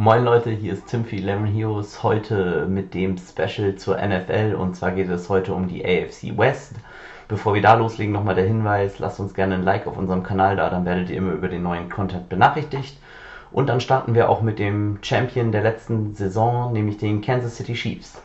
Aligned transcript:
Moin 0.00 0.22
Leute, 0.22 0.50
hier 0.50 0.74
ist 0.74 0.86
Tim 0.86 1.04
Lemon 1.10 1.48
Heroes 1.48 2.04
heute 2.04 2.68
mit 2.68 2.94
dem 2.94 3.18
Special 3.18 3.74
zur 3.74 3.96
NFL 3.96 4.54
und 4.56 4.76
zwar 4.76 4.92
geht 4.92 5.08
es 5.08 5.28
heute 5.28 5.52
um 5.52 5.66
die 5.66 5.84
AFC 5.84 6.38
West. 6.38 6.74
Bevor 7.26 7.52
wir 7.52 7.62
da 7.62 7.74
loslegen, 7.74 8.12
nochmal 8.12 8.36
der 8.36 8.46
Hinweis, 8.46 9.00
lasst 9.00 9.18
uns 9.18 9.34
gerne 9.34 9.56
ein 9.56 9.64
Like 9.64 9.88
auf 9.88 9.96
unserem 9.98 10.22
Kanal 10.22 10.54
da, 10.54 10.70
dann 10.70 10.84
werdet 10.84 11.10
ihr 11.10 11.16
immer 11.16 11.32
über 11.32 11.48
den 11.48 11.64
neuen 11.64 11.88
Content 11.88 12.28
benachrichtigt. 12.28 12.96
Und 13.50 13.68
dann 13.68 13.80
starten 13.80 14.14
wir 14.14 14.28
auch 14.28 14.40
mit 14.40 14.60
dem 14.60 15.00
Champion 15.02 15.50
der 15.50 15.64
letzten 15.64 16.14
Saison, 16.14 16.72
nämlich 16.72 16.98
den 16.98 17.20
Kansas 17.20 17.56
City 17.56 17.74
Chiefs. 17.74 18.22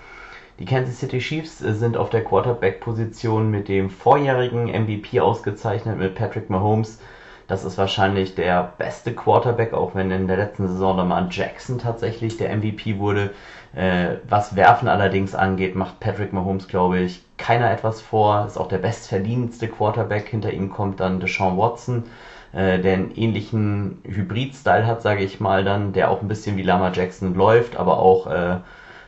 Die 0.60 0.66
Kansas 0.66 1.00
City 1.00 1.18
Chiefs 1.18 1.58
sind 1.58 1.98
auf 1.98 2.12
der 2.12 2.24
Quarterback-Position 2.24 3.50
mit 3.50 3.68
dem 3.68 3.90
vorjährigen 3.90 4.66
MVP 4.66 5.22
ausgezeichnet, 5.22 5.98
mit 5.98 6.14
Patrick 6.14 6.52
Mahomes. 6.52 7.00
Das 7.48 7.66
ist 7.66 7.78
wahrscheinlich 7.78 8.36
der 8.36 8.74
beste 8.78 9.14
Quarterback, 9.14 9.74
auch 9.74 9.96
wenn 9.96 10.12
in 10.12 10.28
der 10.28 10.38
letzten 10.38 10.68
Saison 10.68 10.98
Lamar 10.98 11.28
Jackson 11.30 11.78
tatsächlich 11.78 12.38
der 12.38 12.56
MVP 12.56 13.00
wurde. 13.00 13.32
Äh, 13.76 14.18
was 14.30 14.56
Werfen 14.56 14.88
allerdings 14.88 15.36
angeht, 15.36 15.76
macht 15.76 16.00
Patrick 16.00 16.32
Mahomes, 16.32 16.68
glaube 16.68 17.00
ich, 17.00 17.24
keiner 17.38 17.72
etwas 17.72 18.02
vor. 18.02 18.46
Ist 18.48 18.58
auch 18.58 18.68
der 18.68 18.78
bestverdienendste 18.78 19.68
Quarterback. 19.68 20.30
Hinter 20.30 20.54
ihm 20.54 20.70
kommt 20.70 21.00
dann 21.00 21.20
Deshaun 21.20 21.58
Watson, 21.58 22.04
äh, 22.54 22.80
der 22.80 22.94
einen 22.94 23.12
ähnlichen 23.16 24.00
Hybrid-Style 24.06 24.88
hat, 24.88 25.02
sage 25.02 25.24
ich 25.24 25.40
mal 25.40 25.64
dann, 25.66 25.92
der 25.92 26.12
auch 26.12 26.22
ein 26.22 26.28
bisschen 26.28 26.56
wie 26.56 26.64
Lamar 26.64 26.94
Jackson 26.94 27.34
läuft, 27.34 27.76
aber 27.76 28.00
auch 28.00 28.28
äh, 28.28 28.58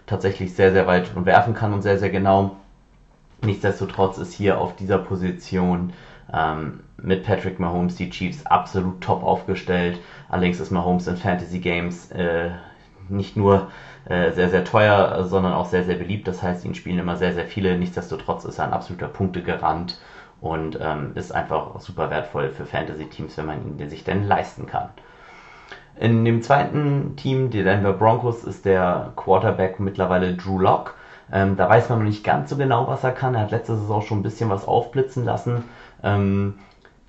tatsächlich 0.07 0.53
sehr, 0.55 0.71
sehr 0.71 0.87
weit 0.87 1.09
werfen 1.25 1.53
kann 1.53 1.73
und 1.73 1.81
sehr, 1.81 1.97
sehr 1.97 2.09
genau. 2.09 2.57
Nichtsdestotrotz 3.43 4.17
ist 4.17 4.33
hier 4.33 4.59
auf 4.59 4.75
dieser 4.75 4.97
Position 4.97 5.93
ähm, 6.33 6.81
mit 7.01 7.23
Patrick 7.23 7.59
Mahomes 7.59 7.95
die 7.95 8.09
Chiefs 8.09 8.45
absolut 8.45 9.01
top 9.01 9.23
aufgestellt. 9.23 9.99
Allerdings 10.29 10.59
ist 10.59 10.71
Mahomes 10.71 11.07
in 11.07 11.17
Fantasy 11.17 11.59
Games 11.59 12.11
äh, 12.11 12.49
nicht 13.09 13.37
nur 13.37 13.69
äh, 14.05 14.31
sehr, 14.31 14.49
sehr 14.49 14.63
teuer, 14.63 15.23
sondern 15.23 15.53
auch 15.53 15.65
sehr, 15.65 15.83
sehr 15.83 15.95
beliebt. 15.95 16.27
Das 16.27 16.41
heißt, 16.41 16.65
ihn 16.65 16.75
spielen 16.75 16.99
immer 16.99 17.17
sehr, 17.17 17.33
sehr 17.33 17.45
viele. 17.45 17.77
Nichtsdestotrotz 17.77 18.45
ist 18.45 18.59
er 18.59 18.65
ein 18.65 18.73
absoluter 18.73 19.07
Punktegarant 19.07 19.99
und 20.41 20.77
ähm, 20.81 21.11
ist 21.15 21.33
einfach 21.33 21.79
super 21.79 22.09
wertvoll 22.09 22.49
für 22.49 22.65
Fantasy-Teams, 22.65 23.37
wenn 23.37 23.45
man 23.45 23.79
ihn 23.79 23.89
sich 23.89 24.03
denn 24.03 24.27
leisten 24.27 24.65
kann. 24.65 24.89
In 25.97 26.25
dem 26.25 26.41
zweiten 26.41 27.15
Team, 27.15 27.49
die 27.49 27.63
Denver 27.63 27.93
Broncos, 27.93 28.43
ist 28.43 28.65
der 28.65 29.13
Quarterback 29.15 29.79
mittlerweile 29.79 30.33
Drew 30.35 30.59
Locke. 30.59 30.91
Ähm, 31.31 31.55
da 31.55 31.69
weiß 31.69 31.89
man 31.89 31.99
noch 31.99 32.05
nicht 32.05 32.23
ganz 32.23 32.49
so 32.49 32.57
genau, 32.57 32.87
was 32.87 33.03
er 33.03 33.11
kann. 33.11 33.33
Er 33.33 33.41
hat 33.41 33.51
letzte 33.51 33.75
Saison 33.77 34.01
schon 34.01 34.19
ein 34.19 34.23
bisschen 34.23 34.49
was 34.49 34.67
aufblitzen 34.67 35.23
lassen. 35.23 35.63
Ähm, 36.03 36.55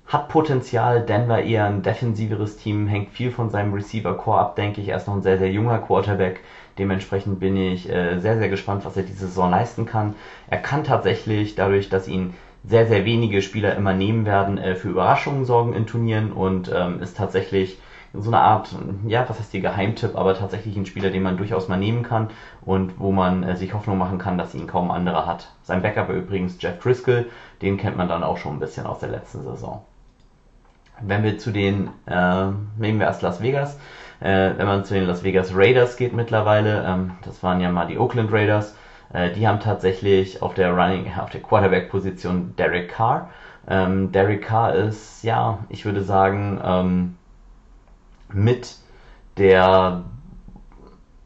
hat 0.07 0.29
Potenzial. 0.29 1.01
Denver 1.01 1.43
eher 1.43 1.65
ein 1.65 1.81
defensiveres 1.81 2.57
Team, 2.57 2.87
hängt 2.87 3.11
viel 3.11 3.29
von 3.29 3.49
seinem 3.49 3.73
Receiver-Core 3.73 4.39
ab, 4.39 4.55
denke 4.55 4.79
ich. 4.81 4.89
Er 4.89 4.97
ist 4.97 5.07
noch 5.07 5.15
ein 5.15 5.21
sehr, 5.21 5.37
sehr 5.37 5.51
junger 5.51 5.79
Quarterback. 5.79 6.41
Dementsprechend 6.77 7.39
bin 7.39 7.57
ich 7.57 7.89
äh, 7.89 8.19
sehr, 8.19 8.37
sehr 8.37 8.49
gespannt, 8.49 8.85
was 8.85 8.95
er 8.95 9.03
diese 9.03 9.27
Saison 9.27 9.51
leisten 9.51 9.85
kann. 9.85 10.15
Er 10.47 10.59
kann 10.59 10.83
tatsächlich, 10.83 11.55
dadurch, 11.55 11.89
dass 11.89 12.07
ihn 12.07 12.33
sehr, 12.63 12.85
sehr 12.85 13.05
wenige 13.05 13.41
Spieler 13.41 13.75
immer 13.75 13.93
nehmen 13.93 14.25
werden, 14.25 14.57
äh, 14.57 14.75
für 14.75 14.89
Überraschungen 14.89 15.45
sorgen 15.45 15.73
in 15.73 15.85
Turnieren 15.87 16.31
und 16.31 16.71
ähm, 16.73 17.01
ist 17.01 17.17
tatsächlich 17.17 17.77
so 18.13 18.29
eine 18.29 18.39
Art, 18.39 18.75
ja, 19.05 19.27
was 19.27 19.39
heißt 19.39 19.53
die 19.53 19.61
Geheimtipp, 19.61 20.15
aber 20.15 20.35
tatsächlich 20.35 20.75
ein 20.75 20.85
Spieler, 20.85 21.09
den 21.09 21.23
man 21.23 21.37
durchaus 21.37 21.67
mal 21.67 21.77
nehmen 21.77 22.03
kann 22.03 22.29
und 22.61 22.99
wo 22.99 23.11
man 23.11 23.43
äh, 23.43 23.55
sich 23.55 23.73
Hoffnung 23.73 23.97
machen 23.97 24.17
kann, 24.17 24.37
dass 24.37 24.55
ihn 24.55 24.67
kaum 24.67 24.91
anderer 24.91 25.25
hat. 25.25 25.51
Sein 25.63 25.81
Backup 25.81 26.07
war 26.07 26.15
übrigens 26.15 26.57
Jeff 26.59 26.79
Driscoll, 26.79 27.27
den 27.61 27.77
kennt 27.77 27.97
man 27.97 28.07
dann 28.07 28.23
auch 28.23 28.37
schon 28.37 28.55
ein 28.55 28.59
bisschen 28.59 28.85
aus 28.85 28.99
der 28.99 29.09
letzten 29.09 29.43
Saison. 29.43 29.83
Wenn 31.01 31.23
wir 31.23 31.37
zu 31.37 31.51
den, 31.51 31.89
äh, 32.07 32.47
nehmen 32.77 32.99
wir 32.99 33.05
erst 33.05 33.21
Las 33.21 33.41
Vegas, 33.41 33.77
äh, 34.19 34.51
wenn 34.57 34.65
man 34.65 34.83
zu 34.83 34.95
den 34.95 35.05
Las 35.05 35.23
Vegas 35.23 35.55
Raiders 35.55 35.95
geht 35.97 36.13
mittlerweile, 36.13 36.83
ähm, 36.87 37.11
das 37.23 37.43
waren 37.43 37.61
ja 37.61 37.71
mal 37.71 37.85
die 37.85 37.99
Oakland 37.99 38.31
Raiders, 38.31 38.75
äh, 39.13 39.31
die 39.31 39.47
haben 39.47 39.59
tatsächlich 39.59 40.41
auf 40.41 40.53
der 40.53 40.71
Running, 40.71 41.11
auf 41.19 41.29
der 41.29 41.41
Quarterback-Position 41.41 42.55
Derek 42.57 42.89
Carr. 42.89 43.29
Ähm, 43.69 44.11
Derek 44.11 44.43
Carr 44.43 44.73
ist, 44.73 45.23
ja, 45.23 45.59
ich 45.69 45.85
würde 45.85 46.01
sagen, 46.01 46.59
ähm, 46.63 47.15
mit 48.33 48.77
der 49.37 50.03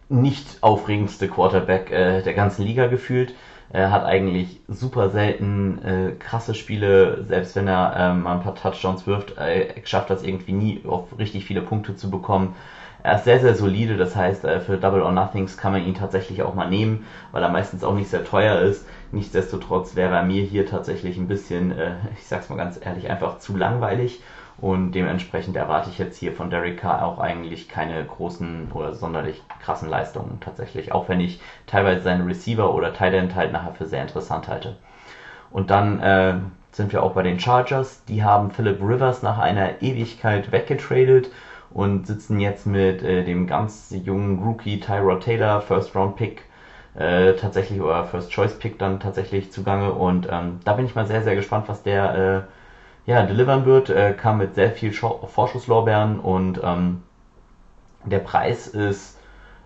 nicht 0.10 0.62
aufregendste 0.62 1.28
Quarterback 1.28 1.92
äh, 1.92 2.22
der 2.22 2.34
ganzen 2.34 2.64
Liga 2.66 2.88
gefühlt. 2.88 3.34
Er 3.70 3.92
hat 3.92 4.04
eigentlich 4.04 4.60
super 4.68 5.10
selten 5.10 5.82
äh, 5.82 6.12
krasse 6.20 6.54
Spiele, 6.54 7.24
selbst 7.24 7.56
wenn 7.56 7.68
er 7.68 7.96
ähm, 7.98 8.28
ein 8.28 8.42
paar 8.42 8.56
Touchdowns 8.56 9.08
wirft, 9.08 9.38
äh, 9.38 9.74
schafft 9.86 10.10
das 10.10 10.24
irgendwie 10.24 10.52
nie 10.52 10.82
auf 10.86 11.18
richtig 11.18 11.46
viele 11.46 11.62
Punkte 11.62 11.96
zu 11.96 12.12
bekommen. 12.12 12.56
Er 13.04 13.16
ist 13.16 13.24
sehr, 13.24 13.40
sehr 13.40 13.56
solide, 13.56 13.96
das 13.98 14.16
heißt, 14.16 14.44
äh, 14.44 14.60
für 14.60 14.78
Double 14.78 15.02
or 15.02 15.12
Nothings 15.14 15.56
kann 15.58 15.72
man 15.72 15.86
ihn 15.86 15.94
tatsächlich 15.96 16.44
auch 16.44 16.54
mal 16.54 16.70
nehmen, 16.70 17.06
weil 17.32 17.42
er 17.42 17.50
meistens 17.50 17.84
auch 17.86 17.96
nicht 17.96 18.10
sehr 18.10 18.26
teuer 18.26 18.60
ist. 18.60 18.86
Nichtsdestotrotz 19.14 19.96
wäre 19.96 20.14
er 20.16 20.24
mir 20.24 20.44
hier 20.44 20.66
tatsächlich 20.66 21.18
ein 21.18 21.28
bisschen, 21.30 21.72
äh, 21.72 21.94
ich 22.18 22.28
sag's 22.28 22.50
mal 22.50 22.58
ganz 22.58 22.78
ehrlich, 22.84 23.10
einfach 23.10 23.40
zu 23.40 23.56
langweilig. 23.56 24.22
Und 24.62 24.92
dementsprechend 24.92 25.56
erwarte 25.58 25.90
ich 25.90 25.98
jetzt 25.98 26.18
hier 26.18 26.34
von 26.34 26.52
Derek 26.52 26.78
Carr 26.78 27.04
auch 27.04 27.18
eigentlich 27.18 27.68
keine 27.68 28.06
großen 28.06 28.72
oder 28.74 28.94
sonderlich 28.94 29.42
krassen 29.60 29.90
Leistungen 29.90 30.40
tatsächlich. 30.40 30.92
Auch 30.92 31.10
wenn 31.10 31.20
ich 31.20 31.40
teilweise 31.66 32.04
seine 32.04 32.28
Receiver 32.28 32.74
oder 32.74 32.94
Tight 32.94 33.36
halt 33.36 33.52
nachher 33.52 33.74
für 33.74 33.88
sehr 33.88 34.04
interessant 34.04 34.48
halte. 34.48 34.76
Und 35.50 35.72
dann 35.72 36.00
äh, 36.00 36.36
sind 36.72 36.94
wir 36.94 37.02
auch 37.02 37.14
bei 37.14 37.24
den 37.24 37.40
Chargers. 37.40 38.04
Die 38.06 38.24
haben 38.24 38.52
Philip 38.52 38.80
Rivers 38.82 39.24
nach 39.24 39.40
einer 39.40 39.82
Ewigkeit 39.82 40.52
weggetradet 40.52 41.32
und 41.72 42.06
sitzen 42.06 42.40
jetzt 42.40 42.68
mit 42.68 43.02
äh, 43.02 43.24
dem 43.24 43.48
ganz 43.48 43.92
jungen 44.04 44.44
Rookie 44.44 44.80
Tyrod 44.80 45.24
Taylor, 45.24 45.62
First 45.62 45.96
Round 45.96 46.16
Pick, 46.18 46.46
äh, 46.96 47.34
tatsächlich 47.34 47.82
oder 47.82 48.04
First 48.04 48.32
Choice 48.32 48.60
Pick 48.60 48.78
dann 48.78 49.00
tatsächlich 49.00 49.52
zugange. 49.52 49.92
Und 49.94 50.28
ähm, 50.30 50.60
da 50.66 50.74
bin 50.74 50.86
ich 50.86 50.94
mal 50.94 51.08
sehr, 51.08 51.24
sehr 51.24 51.36
gespannt, 51.36 51.68
was 51.68 51.82
der 51.82 52.16
äh, 52.48 52.61
ja, 53.12 53.24
delivern 53.24 53.66
wird, 53.66 53.90
äh, 53.90 54.14
kam 54.14 54.38
mit 54.38 54.56
sehr 54.56 54.72
viel 54.72 54.94
Vorschusslorbeeren 54.94 56.20
und 56.20 56.62
ähm, 56.64 57.04
der 58.06 58.20
Preis 58.20 58.68
ist, 58.68 59.20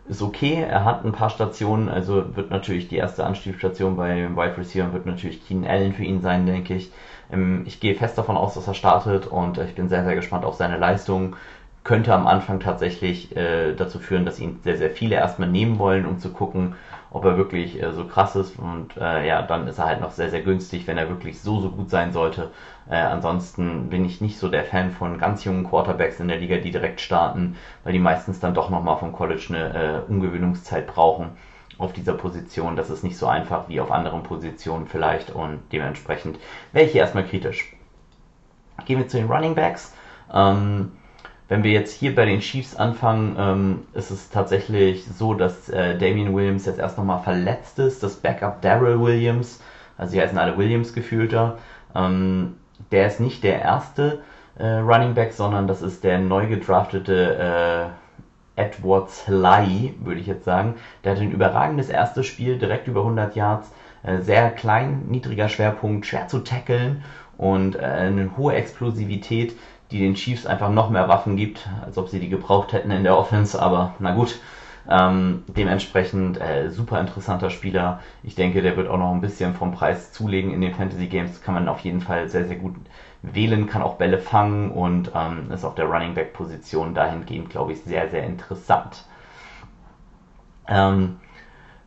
ist 0.07 0.21
okay. 0.23 0.65
Er 0.67 0.83
hat 0.83 1.05
ein 1.05 1.11
paar 1.11 1.29
Stationen, 1.29 1.87
also 1.87 2.35
wird 2.35 2.49
natürlich 2.49 2.87
die 2.87 2.97
erste 2.97 3.23
Anstiegsstation 3.23 3.95
bei 3.97 4.15
dem 4.15 4.35
Wide 4.35 4.57
Receiver 4.57 4.91
wird 4.93 5.05
natürlich 5.05 5.45
Keenan 5.45 5.69
Allen 5.69 5.93
für 5.93 6.03
ihn 6.03 6.21
sein, 6.21 6.47
denke 6.47 6.73
ich. 6.73 6.91
Ähm, 7.31 7.61
ich 7.67 7.79
gehe 7.79 7.93
fest 7.93 8.17
davon 8.17 8.35
aus, 8.35 8.55
dass 8.55 8.67
er 8.67 8.73
startet 8.73 9.27
und 9.27 9.59
ich 9.59 9.75
bin 9.75 9.89
sehr, 9.89 10.03
sehr 10.03 10.15
gespannt 10.15 10.43
auf 10.43 10.55
seine 10.55 10.77
Leistung. 10.77 11.35
Könnte 11.83 12.15
am 12.15 12.25
Anfang 12.25 12.59
tatsächlich 12.59 13.35
äh, 13.37 13.73
dazu 13.75 13.99
führen, 13.99 14.25
dass 14.25 14.39
ihn 14.39 14.59
sehr, 14.63 14.77
sehr 14.77 14.89
viele 14.89 15.17
erstmal 15.17 15.49
nehmen 15.49 15.77
wollen, 15.77 16.07
um 16.07 16.17
zu 16.17 16.31
gucken, 16.31 16.73
ob 17.11 17.25
er 17.25 17.37
wirklich 17.37 17.81
äh, 17.81 17.93
so 17.93 18.05
krass 18.05 18.35
ist. 18.35 18.57
Und 18.57 18.97
äh, 18.97 19.27
ja, 19.27 19.43
dann 19.43 19.67
ist 19.67 19.77
er 19.77 19.85
halt 19.85 20.01
noch 20.01 20.09
sehr, 20.09 20.31
sehr 20.31 20.41
günstig, 20.41 20.87
wenn 20.87 20.97
er 20.97 21.09
wirklich 21.09 21.39
so, 21.39 21.59
so 21.59 21.69
gut 21.69 21.91
sein 21.91 22.11
sollte. 22.11 22.49
Äh, 22.89 22.95
ansonsten 22.95 23.89
bin 23.89 24.05
ich 24.05 24.21
nicht 24.21 24.37
so 24.37 24.47
der 24.47 24.63
Fan 24.63 24.91
von 24.91 25.17
ganz 25.17 25.43
jungen 25.43 25.67
Quarterbacks 25.67 26.19
in 26.19 26.27
der 26.27 26.37
Liga, 26.37 26.57
die 26.57 26.71
direkt 26.71 27.01
starten, 27.01 27.55
weil 27.83 27.93
die 27.93 27.99
meistens 27.99 28.39
dann 28.39 28.53
doch 28.53 28.69
nochmal 28.69 28.97
vom 28.97 29.11
College 29.11 29.45
eine 29.49 30.03
äh, 30.07 30.11
Ungewöhnungszeit 30.11 30.87
brauchen 30.87 31.31
auf 31.77 31.93
dieser 31.93 32.13
Position. 32.13 32.75
Das 32.75 32.89
ist 32.89 33.03
nicht 33.03 33.17
so 33.17 33.27
einfach 33.27 33.67
wie 33.69 33.79
auf 33.79 33.91
anderen 33.91 34.23
Positionen 34.23 34.87
vielleicht 34.87 35.31
und 35.31 35.59
dementsprechend 35.71 36.39
wäre 36.71 36.85
ich 36.85 36.91
hier 36.91 37.01
erstmal 37.01 37.25
kritisch. 37.25 37.73
Gehen 38.85 38.99
wir 38.99 39.07
zu 39.07 39.17
den 39.17 39.27
Running 39.27 39.55
Backs. 39.55 39.93
Ähm, 40.33 40.91
wenn 41.47 41.63
wir 41.63 41.71
jetzt 41.71 41.93
hier 41.93 42.15
bei 42.15 42.25
den 42.25 42.39
Chiefs 42.39 42.75
anfangen, 42.75 43.35
ähm, 43.37 43.79
ist 43.93 44.09
es 44.09 44.29
tatsächlich 44.29 45.05
so, 45.05 45.33
dass 45.33 45.69
äh, 45.69 45.97
Damian 45.97 46.35
Williams 46.35 46.65
jetzt 46.65 46.79
erst 46.79 46.97
nochmal 46.97 47.21
verletzt 47.21 47.77
ist. 47.79 48.01
Das 48.01 48.15
Backup 48.15 48.61
Daryl 48.61 48.99
Williams, 48.99 49.61
also 49.97 50.11
sie 50.11 50.21
heißen 50.21 50.37
alle 50.37 50.57
Williams 50.57 50.93
gefühlter, 50.93 51.59
ähm, 51.95 52.55
der 52.91 53.07
ist 53.07 53.19
nicht 53.19 53.43
der 53.43 53.61
erste 53.61 54.19
äh, 54.57 54.65
Running 54.65 55.13
Back, 55.13 55.33
sondern 55.33 55.67
das 55.67 55.81
ist 55.81 56.03
der 56.03 56.19
neu 56.19 56.47
gedraftete 56.47 57.91
äh, 58.57 58.61
Edward 58.61 59.09
Sly, 59.09 59.95
würde 59.99 60.21
ich 60.21 60.27
jetzt 60.27 60.45
sagen. 60.45 60.75
Der 61.03 61.13
hat 61.13 61.21
ein 61.21 61.31
überragendes 61.31 61.89
erstes 61.89 62.25
Spiel, 62.25 62.57
direkt 62.57 62.87
über 62.87 63.01
100 63.01 63.35
Yards, 63.35 63.71
äh, 64.03 64.19
sehr 64.19 64.49
klein, 64.51 65.03
niedriger 65.07 65.49
Schwerpunkt, 65.49 66.05
schwer 66.05 66.27
zu 66.27 66.39
tackeln 66.39 67.03
und 67.37 67.75
äh, 67.75 67.79
eine 67.79 68.37
hohe 68.37 68.53
Explosivität 68.55 69.55
die 69.91 69.99
den 69.99 70.15
Chiefs 70.15 70.45
einfach 70.45 70.69
noch 70.69 70.89
mehr 70.89 71.07
Waffen 71.07 71.35
gibt, 71.37 71.67
als 71.85 71.97
ob 71.97 72.09
sie 72.09 72.19
die 72.19 72.29
gebraucht 72.29 72.73
hätten 72.73 72.91
in 72.91 73.03
der 73.03 73.17
Offense, 73.17 73.61
aber 73.61 73.93
na 73.99 74.13
gut. 74.13 74.39
Ähm, 74.89 75.43
dementsprechend 75.47 76.39
äh, 76.39 76.69
super 76.69 76.99
interessanter 76.99 77.49
Spieler. 77.49 78.01
Ich 78.23 78.35
denke, 78.35 78.61
der 78.61 78.77
wird 78.77 78.87
auch 78.87 78.97
noch 78.97 79.13
ein 79.13 79.21
bisschen 79.21 79.53
vom 79.53 79.71
Preis 79.71 80.11
zulegen 80.11 80.53
in 80.53 80.61
den 80.61 80.75
Fantasy 80.75 81.07
Games. 81.07 81.41
Kann 81.41 81.55
man 81.55 81.67
auf 81.67 81.79
jeden 81.79 82.01
Fall 82.01 82.29
sehr, 82.29 82.45
sehr 82.45 82.57
gut 82.57 82.75
wählen, 83.23 83.67
kann 83.67 83.81
auch 83.81 83.95
Bälle 83.95 84.19
fangen 84.19 84.71
und 84.71 85.11
ähm, 85.15 85.51
ist 85.51 85.65
auf 85.65 85.75
der 85.75 85.85
Running 85.85 86.13
Back 86.13 86.33
Position 86.33 86.93
dahingehend, 86.93 87.49
glaube 87.49 87.73
ich, 87.73 87.81
sehr, 87.81 88.09
sehr 88.09 88.23
interessant. 88.23 89.05
Ähm, 90.67 91.17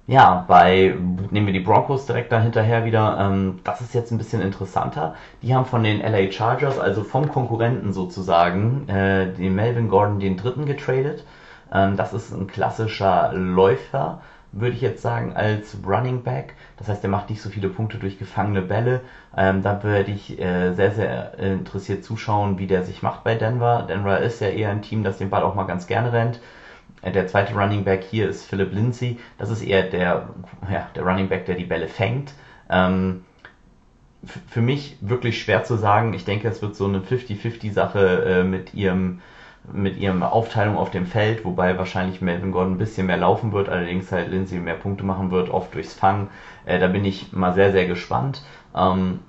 ja, 0.09 0.45
bei, 0.49 0.97
nehmen 1.31 1.47
wir 1.47 1.53
die 1.53 1.61
Broncos 1.61 2.06
direkt 2.06 2.33
dahinterher 2.33 2.85
wieder, 2.87 3.19
ähm, 3.21 3.61
das 3.62 3.83
ist 3.83 3.95
jetzt 3.95 4.11
ein 4.11 4.19
bisschen 4.19 4.41
interessanter. 4.41 5.15
Die 5.43 5.55
haben 5.55 5.67
von 5.67 5.85
den 5.85 6.00
LA 6.00 6.33
Chargers, 6.33 6.79
also 6.79 7.05
vom 7.05 7.29
Konkurrenten 7.29 7.93
sozusagen, 7.93 8.89
äh, 8.89 9.33
den 9.35 9.55
Melvin 9.55 9.89
Gordon 9.89 10.19
den 10.19 10.37
dritten 10.39 10.65
getradet. 10.65 11.25
Ähm, 11.73 11.97
das 11.97 12.12
ist 12.12 12.32
ein 12.32 12.47
klassischer 12.47 13.32
Läufer, 13.35 14.20
würde 14.53 14.75
ich 14.75 14.81
jetzt 14.81 15.03
sagen, 15.03 15.35
als 15.35 15.76
Running 15.87 16.23
Back. 16.23 16.55
Das 16.79 16.88
heißt, 16.88 17.05
er 17.05 17.11
macht 17.11 17.31
nicht 17.31 17.43
so 17.43 17.50
viele 17.50 17.69
Punkte 17.69 17.99
durch 17.99 18.19
gefangene 18.19 18.62
Bälle. 18.62 19.03
Ähm, 19.37 19.62
da 19.62 19.82
würde 19.82 20.11
ich 20.11 20.41
äh, 20.41 20.73
sehr, 20.75 20.93
sehr 20.93 21.38
interessiert 21.38 22.05
zuschauen, 22.05 22.59
wie 22.59 22.67
der 22.67 22.85
sich 22.85 23.03
macht 23.03 23.25
bei 23.25 23.35
Denver. 23.35 23.85
Denver 23.88 24.20
ist 24.20 24.41
ja 24.41 24.49
eher 24.49 24.70
ein 24.70 24.82
Team, 24.82 25.05
das 25.05 25.19
den 25.19 25.31
Ball 25.31 25.43
auch 25.43 25.55
mal 25.55 25.65
ganz 25.65 25.87
gerne 25.87 26.12
rennt. 26.12 26.41
Äh, 27.03 27.12
der 27.12 27.26
zweite 27.26 27.55
Running 27.55 27.85
Back 27.85 28.05
hier 28.05 28.29
ist 28.29 28.44
Philip 28.44 28.73
Lindsay. 28.73 29.19
Das 29.37 29.50
ist 29.50 29.62
eher 29.62 29.82
der, 29.82 30.29
ja, 30.71 30.88
der 30.94 31.03
Running 31.03 31.29
Back, 31.29 31.47
der 31.47 31.56
die 31.56 31.64
Bälle 31.64 31.88
fängt. 31.88 32.32
Ähm, 32.71 33.25
für 34.49 34.61
mich 34.61 34.97
wirklich 35.00 35.41
schwer 35.41 35.64
zu 35.64 35.76
sagen. 35.76 36.12
Ich 36.14 36.25
denke, 36.25 36.49
es 36.49 36.61
wird 36.62 36.75
so 36.75 36.87
eine 36.87 37.00
50-50-Sache 37.00 38.25
äh, 38.25 38.44
mit 38.44 38.75
ihrem 38.75 39.21
mit 39.73 39.99
ihrem 39.99 40.23
Aufteilung 40.23 40.76
auf 40.76 40.91
dem 40.91 41.06
Feld, 41.06 41.44
wobei 41.44 41.76
wahrscheinlich 41.79 42.20
Melvin 42.20 42.53
Gordon 42.53 42.75
ein 42.75 42.79
bisschen 42.79 43.06
mehr 43.06 43.17
laufen 43.17 43.53
wird, 43.53 43.69
allerdings 43.69 44.11
halt 44.12 44.31
Lindsay 44.31 44.59
mehr 44.59 44.75
Punkte 44.75 45.05
machen 45.05 45.31
wird, 45.31 45.50
oft 45.50 45.75
durchs 45.75 45.94
Fangen. 45.94 46.29
Äh, 46.65 46.79
da 46.79 46.88
bin 46.88 47.05
ich 47.05 47.32
mal 47.32 47.55
sehr, 47.55 47.73
sehr 47.73 47.87
gespannt. 47.87 48.43
Ähm, 48.75 49.20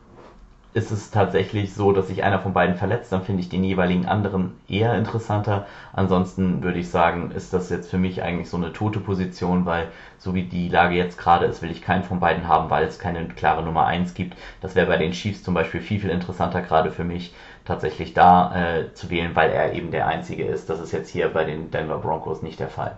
ist 0.74 0.92
es 0.92 1.10
tatsächlich 1.10 1.74
so, 1.74 1.92
dass 1.92 2.08
sich 2.10 2.24
einer 2.24 2.40
von 2.40 2.54
beiden 2.54 2.76
verletzt, 2.76 3.12
dann 3.12 3.24
finde 3.24 3.42
ich 3.42 3.50
den 3.50 3.64
jeweiligen 3.64 4.06
anderen 4.06 4.52
eher 4.68 4.94
interessanter. 4.94 5.66
Ansonsten 5.94 6.62
würde 6.62 6.78
ich 6.78 6.90
sagen, 6.90 7.32
ist 7.32 7.54
das 7.54 7.72
jetzt 7.72 7.90
für 7.90 7.98
mich 7.98 8.22
eigentlich 8.22 8.50
so 8.50 8.58
eine 8.58 8.72
tote 8.72 9.00
Position, 9.00 9.66
weil 9.66 9.88
so 10.20 10.36
wie 10.36 10.44
die 10.44 10.70
Lage 10.70 10.96
jetzt 10.96 11.18
gerade 11.18 11.46
ist, 11.46 11.64
will 11.64 11.72
ich 11.72 11.82
keinen 11.82 12.04
von 12.04 12.20
beiden 12.20 12.48
haben, 12.48 12.70
weil 12.70 12.86
es 12.86 13.00
keine 13.00 13.28
klare 13.30 13.64
Nummer 13.64 13.88
1 13.88 14.14
gibt. 14.14 14.38
Das 14.62 14.76
wäre 14.76 14.86
bei 14.86 14.98
den 14.98 15.12
Chiefs 15.12 15.42
zum 15.42 15.56
Beispiel 15.56 15.82
viel, 15.82 16.00
viel 16.00 16.12
interessanter 16.12 16.62
gerade 16.62 16.92
für 16.92 17.04
mich, 17.04 17.34
tatsächlich 17.66 18.14
da 18.14 18.56
äh, 18.56 18.94
zu 18.94 19.10
wählen, 19.10 19.36
weil 19.36 19.50
er 19.50 19.74
eben 19.74 19.90
der 19.90 20.06
Einzige 20.08 20.46
ist. 20.46 20.70
Das 20.70 20.80
ist 20.80 20.92
jetzt 20.92 21.10
hier 21.10 21.30
bei 21.30 21.46
den 21.46 21.72
Denver 21.72 21.98
Broncos 21.98 22.44
nicht 22.44 22.60
der 22.60 22.70
Fall. 22.70 22.96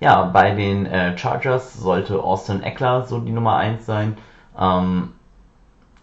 Ja, 0.00 0.22
bei 0.22 0.52
den 0.52 0.86
äh, 0.86 1.16
Chargers 1.16 1.74
sollte 1.74 2.22
Austin 2.22 2.62
Eckler 2.62 3.04
so 3.04 3.18
die 3.18 3.32
Nummer 3.32 3.56
1 3.56 3.84
sein. 3.84 4.16
Ähm, 4.58 5.12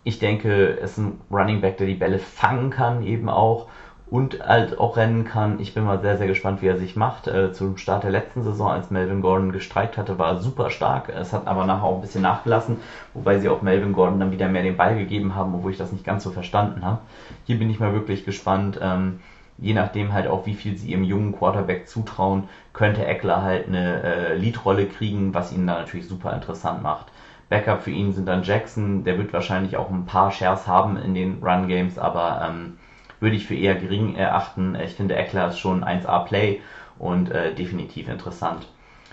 ich 0.04 0.20
denke, 0.20 0.78
es 0.82 0.92
ist 0.92 0.98
ein 0.98 1.22
Running 1.32 1.62
Back, 1.62 1.78
der 1.78 1.88
die 1.88 1.96
Bälle 1.96 2.20
fangen 2.20 2.70
kann, 2.70 3.04
eben 3.04 3.30
auch 3.30 3.68
und 4.14 4.46
halt 4.46 4.78
auch 4.78 4.98
rennen 4.98 5.26
kann. 5.26 5.60
Ich 5.60 5.74
bin 5.74 5.86
mal 5.86 6.00
sehr, 6.00 6.18
sehr 6.18 6.28
gespannt, 6.28 6.62
wie 6.62 6.68
er 6.68 6.78
sich 6.78 6.96
macht. 6.96 7.28
Äh, 7.28 7.52
zum 7.52 7.78
Start 7.78 8.04
der 8.04 8.12
letzten 8.12 8.44
Saison, 8.44 8.70
als 8.70 8.92
Melvin 8.92 9.22
Gordon 9.22 9.52
gestreikt 9.52 9.98
hatte, 9.98 10.20
war 10.20 10.34
er 10.34 10.38
super 10.38 10.70
stark. 10.70 11.10
Es 11.10 11.34
hat 11.34 11.48
aber 11.48 11.66
nachher 11.66 11.86
auch 11.86 11.96
ein 11.96 12.02
bisschen 12.02 12.22
nachgelassen, 12.22 12.78
wobei 13.16 13.40
sie 13.40 13.50
auch 13.50 13.64
Melvin 13.64 13.94
Gordon 13.94 14.20
dann 14.20 14.32
wieder 14.32 14.48
mehr 14.50 14.62
den 14.62 14.78
Ball 14.78 14.96
gegeben 14.96 15.34
haben, 15.34 15.56
obwohl 15.56 15.72
ich 15.72 15.80
das 15.80 15.92
nicht 15.92 16.04
ganz 16.04 16.24
so 16.24 16.30
verstanden 16.30 16.86
habe. 16.86 17.00
Hier 17.46 17.58
bin 17.58 17.72
ich 17.72 17.80
mal 17.80 17.94
wirklich 17.94 18.24
gespannt. 18.24 18.80
Ähm, 18.84 19.20
je 19.58 19.74
nachdem 19.74 20.14
halt 20.14 20.28
auch, 20.28 20.46
wie 20.46 20.54
viel 20.54 20.78
sie 20.78 20.92
ihrem 20.92 21.04
jungen 21.04 21.36
Quarterback 21.36 21.88
zutrauen, 21.88 22.44
könnte 22.74 23.06
Eckler 23.06 23.42
halt 23.42 23.68
eine 23.68 24.04
äh, 24.04 24.36
Leadrolle 24.36 24.86
kriegen, 24.86 25.34
was 25.34 25.52
ihn 25.52 25.66
dann 25.66 25.80
natürlich 25.80 26.08
super 26.08 26.34
interessant 26.34 26.84
macht. 26.84 27.08
Backup 27.50 27.84
für 27.84 27.92
ihn 27.92 28.14
sind 28.14 28.28
dann 28.28 28.44
Jackson, 28.44 29.04
der 29.04 29.18
wird 29.18 29.34
wahrscheinlich 29.34 29.78
auch 29.78 29.90
ein 29.90 30.06
paar 30.06 30.32
Shares 30.32 30.68
haben 30.68 30.98
in 30.98 31.14
den 31.14 31.44
Run 31.44 31.68
Games, 31.68 31.98
aber 31.98 32.42
ähm, 32.48 32.78
würde 33.20 33.36
ich 33.36 33.46
für 33.46 33.56
eher 33.56 33.76
gering 33.76 34.16
erachten. 34.16 34.76
Ich 34.76 34.94
finde 34.96 35.16
Eckler 35.16 35.50
ist 35.50 35.60
schon 35.60 35.84
1A 35.84 36.26
Play 36.26 36.62
und 36.98 37.32
äh, 37.32 37.54
definitiv 37.54 38.08
interessant. 38.08 38.68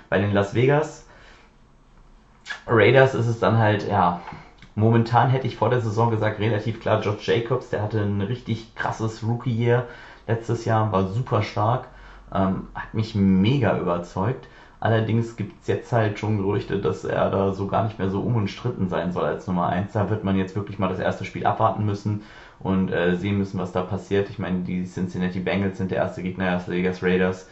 Bei 0.08 0.18
den 0.18 0.32
Las 0.32 0.54
Vegas 0.54 1.06
Raiders 2.66 3.14
ist 3.14 3.26
es 3.26 3.38
dann 3.40 3.58
halt, 3.58 3.88
ja, 3.88 4.20
momentan 4.74 5.30
hätte 5.30 5.46
ich 5.46 5.56
vor 5.56 5.70
der 5.70 5.80
Saison 5.80 6.10
gesagt, 6.10 6.40
relativ 6.40 6.80
klar 6.80 7.00
Josh 7.00 7.26
Jacobs, 7.26 7.70
der 7.70 7.82
hatte 7.82 8.00
ein 8.00 8.20
richtig 8.20 8.74
krasses 8.74 9.22
Rookie-Year 9.22 9.86
letztes 10.26 10.64
Jahr, 10.64 10.90
war 10.92 11.06
super 11.06 11.42
stark, 11.42 11.88
ähm, 12.34 12.68
hat 12.74 12.94
mich 12.94 13.14
mega 13.14 13.78
überzeugt. 13.78 14.48
Allerdings 14.80 15.36
gibt 15.36 15.60
es 15.60 15.68
jetzt 15.68 15.92
halt 15.92 16.18
schon 16.18 16.38
Gerüchte, 16.38 16.78
dass 16.78 17.04
er 17.04 17.30
da 17.30 17.52
so 17.52 17.66
gar 17.66 17.84
nicht 17.84 17.98
mehr 17.98 18.08
so 18.08 18.20
umstritten 18.22 18.88
sein 18.88 19.12
soll 19.12 19.24
als 19.24 19.46
Nummer 19.46 19.68
1. 19.68 19.92
Da 19.92 20.08
wird 20.08 20.24
man 20.24 20.38
jetzt 20.38 20.56
wirklich 20.56 20.78
mal 20.78 20.88
das 20.88 20.98
erste 20.98 21.26
Spiel 21.26 21.44
abwarten 21.44 21.84
müssen 21.84 22.22
und 22.60 22.90
äh, 22.90 23.14
sehen 23.16 23.36
müssen, 23.36 23.58
was 23.58 23.72
da 23.72 23.82
passiert. 23.82 24.30
Ich 24.30 24.38
meine, 24.38 24.60
die 24.60 24.84
Cincinnati 24.84 25.40
Bengals 25.40 25.76
sind 25.78 25.90
der 25.90 25.98
erste 25.98 26.22
Gegner 26.22 26.44
der 26.44 26.54
Las 26.54 26.68
Vegas 26.68 27.02
Raiders. 27.02 27.46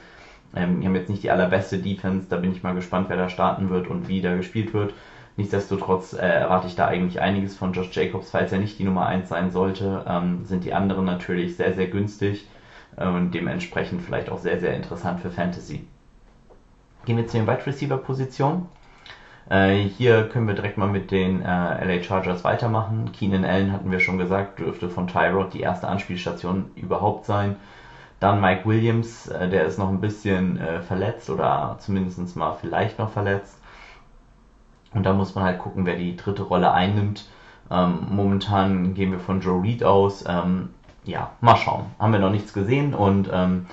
Ähm, 0.57 0.81
die 0.81 0.87
haben 0.87 0.95
jetzt 0.95 1.11
nicht 1.11 1.23
die 1.23 1.31
allerbeste 1.31 1.79
Defense, 1.79 2.27
da 2.31 2.39
bin 2.39 2.53
ich 2.53 2.63
mal 2.63 2.75
gespannt, 2.75 3.11
wer 3.11 3.19
da 3.19 3.29
starten 3.29 3.69
wird 3.69 3.89
und 3.89 4.09
wie 4.09 4.23
da 4.23 4.35
gespielt 4.35 4.73
wird. 4.73 4.95
Nichtsdestotrotz 5.37 6.15
äh, 6.15 6.27
erwarte 6.27 6.67
ich 6.67 6.77
da 6.77 6.87
eigentlich 6.87 7.21
einiges 7.21 7.57
von 7.57 7.75
Josh 7.75 7.95
Jacobs, 7.95 8.31
falls 8.31 8.53
er 8.53 8.59
nicht 8.59 8.79
die 8.79 8.85
Nummer 8.85 9.07
1 9.07 9.29
sein 9.29 9.51
sollte. 9.51 10.05
Ähm, 10.09 10.47
sind 10.47 10.65
die 10.65 10.73
anderen 10.73 11.05
natürlich 11.05 11.57
sehr, 11.57 11.75
sehr 11.75 11.89
günstig 11.89 12.49
und 12.97 13.33
dementsprechend 13.33 14.03
vielleicht 14.03 14.29
auch 14.29 14.39
sehr, 14.39 14.59
sehr 14.59 14.75
interessant 14.75 15.21
für 15.21 15.31
Fantasy. 15.31 15.87
Gehen 17.09 17.17
wir 17.17 17.27
zu 17.27 17.39
den 17.39 17.47
Wide 17.47 17.65
Receiver 17.65 17.97
Positionen. 17.97 18.69
Äh, 19.49 19.77
hier 19.77 20.29
können 20.29 20.47
wir 20.47 20.55
direkt 20.55 20.77
mal 20.77 20.89
mit 20.89 21.11
den 21.11 21.41
äh, 21.41 21.83
LA 21.97 22.03
Chargers 22.03 22.45
weitermachen. 22.45 23.13
Keenan 23.13 23.47
Allen 23.47 23.73
hatten 23.73 23.91
wir 23.91 23.99
schon 23.99 24.19
gesagt, 24.19 24.59
dürfte 24.59 24.91
von 24.91 25.07
Tyrod 25.07 25.55
die 25.55 25.61
erste 25.61 25.89
Anspielstation 25.89 26.71
überhaupt 26.77 27.25
sein. 27.25 27.57
Dann 28.21 28.43
Mike 28.43 28.69
Williams, 28.69 29.27
äh, 29.29 29.49
der 29.49 29.65
ist 29.65 29.79
noch 29.79 29.89
ein 29.89 30.03
bisschen 30.03 30.61
äh, 30.61 30.83
verletzt 30.83 31.31
oder 31.31 31.77
zumindest 31.79 32.37
mal 32.37 32.59
vielleicht 32.61 32.99
noch 32.99 33.11
verletzt. 33.11 33.59
Und 34.93 35.07
da 35.07 35.15
muss 35.15 35.35
man 35.35 35.45
halt 35.45 35.61
gucken, 35.61 35.87
wer 35.87 35.97
die 35.97 36.15
dritte 36.15 36.43
Rolle 36.43 36.73
einnimmt. 36.73 37.25
Ähm, 37.71 38.07
momentan 38.11 38.93
gehen 38.93 39.13
wir 39.13 39.19
von 39.19 39.41
Joe 39.41 39.63
Reed 39.63 39.83
aus. 39.83 40.27
Ähm, 40.29 40.75
ja, 41.05 41.31
mal 41.41 41.57
schauen. 41.57 41.87
Haben 41.99 42.13
wir 42.13 42.21
noch 42.21 42.31
nichts 42.31 42.53
gesehen 42.53 42.93
und 42.93 43.31
ähm, 43.33 43.65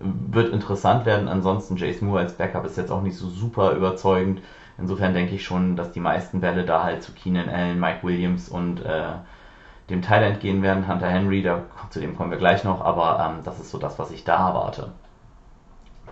wird 0.00 0.52
interessant 0.52 1.06
werden. 1.06 1.28
Ansonsten 1.28 1.76
Jace 1.76 2.02
Moore 2.02 2.20
als 2.20 2.34
Backup 2.34 2.64
ist 2.64 2.76
jetzt 2.76 2.90
auch 2.90 3.02
nicht 3.02 3.16
so 3.16 3.28
super 3.28 3.72
überzeugend. 3.72 4.42
Insofern 4.78 5.14
denke 5.14 5.34
ich 5.34 5.44
schon, 5.44 5.76
dass 5.76 5.92
die 5.92 6.00
meisten 6.00 6.40
Bälle 6.40 6.64
da 6.64 6.82
halt 6.82 7.02
zu 7.02 7.12
Keenan 7.12 7.48
Allen, 7.48 7.80
Mike 7.80 8.02
Williams 8.02 8.48
und 8.48 8.84
äh, 8.84 9.12
dem 9.88 10.02
Thailand 10.02 10.40
gehen 10.40 10.62
werden. 10.62 10.88
Hunter 10.88 11.08
Henry, 11.08 11.42
da, 11.42 11.62
zu 11.90 12.00
dem 12.00 12.16
kommen 12.16 12.30
wir 12.30 12.38
gleich 12.38 12.64
noch, 12.64 12.80
aber 12.80 13.24
ähm, 13.24 13.42
das 13.44 13.58
ist 13.58 13.70
so 13.70 13.78
das, 13.78 13.98
was 13.98 14.10
ich 14.10 14.24
da 14.24 14.48
erwarte. 14.48 14.92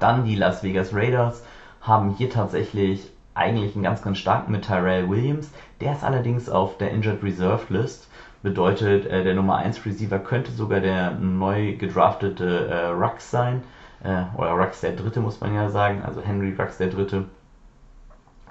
Dann 0.00 0.24
die 0.24 0.36
Las 0.36 0.62
Vegas 0.62 0.94
Raiders 0.94 1.44
haben 1.80 2.14
hier 2.16 2.30
tatsächlich 2.30 3.12
eigentlich 3.34 3.74
einen 3.74 3.82
ganz, 3.82 4.02
ganz 4.02 4.18
starken 4.18 4.52
mit 4.52 4.64
Tyrell 4.64 5.08
Williams. 5.10 5.50
Der 5.80 5.92
ist 5.92 6.04
allerdings 6.04 6.48
auf 6.48 6.78
der 6.78 6.90
Injured 6.90 7.22
Reserve 7.22 7.64
List. 7.68 8.08
Bedeutet, 8.44 9.06
äh, 9.06 9.24
der 9.24 9.32
Nummer 9.32 9.56
1 9.56 9.86
Receiver 9.86 10.18
könnte 10.18 10.52
sogar 10.52 10.80
der 10.80 11.12
neu 11.12 11.76
gedraftete 11.78 12.68
äh, 12.68 12.88
Rux 12.88 13.30
sein. 13.30 13.62
Äh, 14.02 14.24
oder 14.36 14.50
Rux 14.50 14.82
der 14.82 14.92
Dritte 14.92 15.20
muss 15.20 15.40
man 15.40 15.54
ja 15.54 15.70
sagen, 15.70 16.02
also 16.04 16.20
Henry 16.20 16.54
Rux 16.54 16.76
der 16.76 16.88
Dritte. 16.88 17.24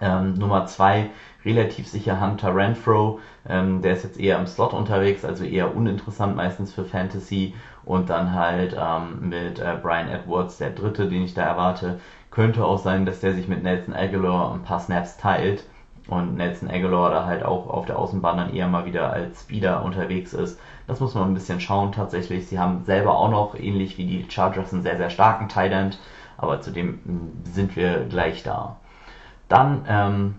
Ähm, 0.01 0.34
Nummer 0.34 0.65
2 0.65 1.12
relativ 1.46 1.88
sicher 1.88 2.20
Hunter 2.20 2.56
Renfro, 2.56 3.20
ähm, 3.48 3.84
der 3.84 3.94
ist 3.94 4.03
jetzt 4.03 4.20
eher 4.20 4.39
im 4.39 4.48
Slot 4.48 4.74
unterwegs, 4.74 5.24
also 5.24 5.44
eher 5.44 5.75
uninteressant 5.75 6.36
meistens 6.36 6.74
für 6.74 6.86
Fantasy. 6.86 7.53
Und 7.86 8.10
dann 8.10 8.34
halt 8.34 8.75
ähm, 8.75 9.29
mit 9.29 9.60
äh, 9.60 9.77
Brian 9.79 10.10
Edwards, 10.10 10.58
der 10.58 10.72
dritte, 10.72 11.08
den 11.08 11.22
ich 11.22 11.36
da 11.36 11.44
erwarte, 11.44 12.00
könnte 12.32 12.65
auch 12.65 12.79
sein, 12.79 13.06
dass 13.06 13.20
der 13.20 13.36
sich 13.36 13.48
mit 13.48 13.62
Nelson 13.62 13.94
Aguilar 13.94 14.56
ein 14.56 14.63
paar 14.63 14.79
Snaps 14.79 15.17
teilt 15.17 15.65
und 16.07 16.36
Nelson 16.36 16.69
Aguilar 16.69 17.12
da 17.12 17.25
halt 17.25 17.43
auch 17.43 17.67
auf 17.69 17.86
der 17.86 17.98
Außenbahn 17.98 18.38
dann 18.38 18.53
eher 18.53 18.67
mal 18.67 18.86
wieder 18.86 19.12
als 19.13 19.41
Speeder 19.41 19.83
unterwegs 19.83 20.33
ist. 20.33 20.60
Das 20.88 21.00
muss 21.00 21.15
man 21.15 21.29
ein 21.29 21.33
bisschen 21.33 21.62
schauen 21.62 21.91
tatsächlich. 21.91 22.48
Sie 22.48 22.60
haben 22.60 22.83
selber 22.83 23.17
auch 23.17 23.29
noch, 23.29 23.55
ähnlich 23.55 23.98
wie 23.98 24.05
die 24.05 24.25
Chargers, 24.29 24.74
einen 24.74 24.83
sehr, 24.83 24.98
sehr 24.98 25.10
starken 25.10 25.48
End, 25.72 26.00
aber 26.38 26.60
zu 26.62 26.72
dem 26.72 27.00
sind 27.45 27.75
wir 27.75 28.05
gleich 28.05 28.43
da. 28.43 28.77
Dann 29.48 29.86
ähm, 29.88 30.36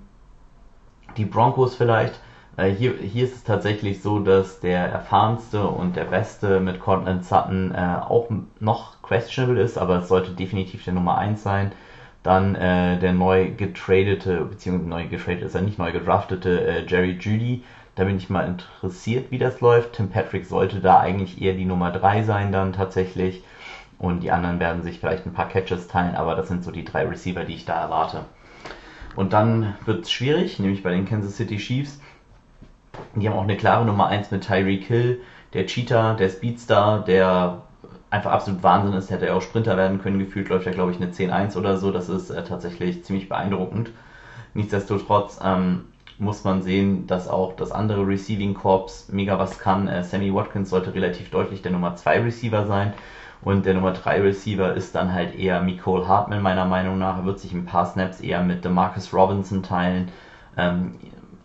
die 1.17 1.25
Broncos 1.25 1.75
vielleicht. 1.77 2.21
Äh, 2.57 2.71
hier, 2.71 2.95
hier 2.95 3.25
ist 3.25 3.37
es 3.37 3.45
tatsächlich 3.45 4.03
so, 4.03 4.19
dass 4.21 4.61
der 4.61 4.87
erfahrenste 4.87 5.67
und 5.67 5.97
der 5.97 6.05
beste 6.05 6.61
mit 6.61 6.81
Cortland 6.81 7.25
Sutton 7.25 7.75
äh, 7.75 7.97
auch 8.07 8.29
noch 8.61 9.03
questionable 9.03 9.61
ist, 9.61 9.79
aber 9.79 9.99
es 9.99 10.09
sollte 10.09 10.33
definitiv 10.33 10.85
der 10.85 10.95
Nummer 10.95 11.19
1 11.19 11.43
sein. 11.43 11.73
Dann 12.25 12.55
äh, 12.55 12.99
der 12.99 13.13
neu 13.13 13.51
getradete, 13.51 14.47
beziehungsweise 14.47 14.89
neu 14.89 15.07
getradet 15.07 15.43
ist 15.43 15.55
er 15.55 15.61
nicht 15.61 15.79
neu 15.79 15.93
gedraftete 15.93 16.67
äh, 16.67 16.87
Jerry 16.87 17.19
Judy. 17.21 17.63
Da 17.97 18.05
bin 18.05 18.17
ich 18.17 18.31
mal 18.31 18.49
interessiert, 18.49 19.31
wie 19.31 19.39
das 19.39 19.61
läuft. 19.61 19.93
Tim 19.93 20.09
Patrick 20.09 20.47
sollte 20.47 20.81
da 20.81 20.99
eigentlich 20.99 21.41
eher 21.41 21.53
die 21.53 21.67
Nummer 21.67 21.93
3 21.93 22.23
sein 22.23 22.51
dann 22.51 22.73
tatsächlich. 22.73 23.45
Und 23.99 24.23
die 24.23 24.31
anderen 24.31 24.59
werden 24.59 24.83
sich 24.83 24.99
vielleicht 24.99 25.27
ein 25.27 25.35
paar 25.35 25.49
Catches 25.49 25.87
teilen, 25.87 26.17
aber 26.17 26.35
das 26.35 26.49
sind 26.49 26.65
so 26.65 26.71
die 26.71 26.85
drei 26.85 27.07
Receiver, 27.07 27.45
die 27.45 27.55
ich 27.55 27.67
da 27.67 27.81
erwarte. 27.81 28.25
Und 29.15 29.35
dann 29.35 29.75
wird 29.85 30.05
es 30.05 30.11
schwierig, 30.11 30.59
nämlich 30.59 30.83
bei 30.83 30.91
den 30.91 31.05
Kansas 31.05 31.37
City 31.37 31.59
Chiefs. 31.59 32.01
Die 33.15 33.29
haben 33.29 33.37
auch 33.37 33.43
eine 33.43 33.57
klare 33.57 33.85
Nummer 33.85 34.09
1 34.09 34.31
mit 34.31 34.47
Tyreek 34.47 34.85
Hill, 34.85 35.21
der 35.53 35.67
Cheetah, 35.67 36.15
der 36.15 36.31
Speedstar, 36.31 37.05
der 37.05 37.63
einfach 38.15 38.31
absolut 38.31 38.63
Wahnsinn 38.63 38.95
ist. 38.95 39.11
Hätte 39.11 39.27
er 39.27 39.37
auch 39.37 39.43
Sprinter 39.43 39.77
werden 39.77 40.01
können. 40.01 40.21
Gefühlt 40.21 40.49
läuft 40.49 40.67
er, 40.67 40.73
glaube 40.73 40.93
ich, 40.93 40.99
eine 40.99 41.11
10-1 41.11 41.57
oder 41.57 41.77
so. 41.77 41.91
Das 41.91 42.09
ist 42.09 42.31
äh, 42.31 42.45
tatsächlich 42.45 43.05
ziemlich 43.05 43.29
beeindruckend. 43.29 43.91
Nichtsdestotrotz 44.55 45.41
ähm, 45.43 45.87
muss 46.19 46.45
man 46.45 46.63
sehen, 46.63 47.09
dass 47.09 47.27
auch 47.27 47.57
das 47.57 47.73
andere 47.73 48.07
Receiving 48.07 48.55
Corps 48.55 49.09
mega 49.11 49.39
was 49.39 49.59
kann. 49.59 49.89
Äh, 49.89 50.05
Sammy 50.05 50.33
Watkins 50.33 50.71
sollte 50.71 50.95
relativ 50.95 51.31
deutlich 51.31 51.61
der 51.61 51.73
Nummer 51.73 51.97
2 51.97 52.23
Receiver 52.23 52.67
sein. 52.67 52.93
Und 53.43 53.67
der 53.67 53.75
Nummer 53.75 53.93
3 53.93 54.23
Receiver 54.23 54.75
ist 54.75 54.95
dann 54.95 55.13
halt 55.13 55.35
eher 55.35 55.61
Nicole 55.61 56.07
Hartman, 56.07 56.41
meiner 56.41 56.65
Meinung 56.65 56.99
nach. 56.99 57.19
Er 57.19 57.25
wird 57.25 57.41
sich 57.41 57.53
ein 57.53 57.67
paar 57.67 57.85
Snaps 57.85 58.21
eher 58.21 58.43
mit 58.43 58.65
DeMarcus 58.65 59.13
Robinson 59.13 59.63
teilen. 59.65 60.09
Ähm, 60.57 60.95